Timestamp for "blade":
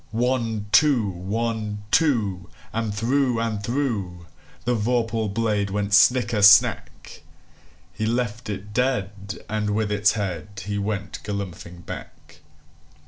5.31-5.69